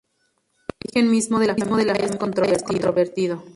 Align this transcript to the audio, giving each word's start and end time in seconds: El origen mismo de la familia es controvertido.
El 0.79 0.87
origen 0.87 1.11
mismo 1.11 1.37
de 1.37 1.45
la 1.45 1.55
familia 1.55 1.93
es 1.93 2.15
controvertido. 2.15 3.43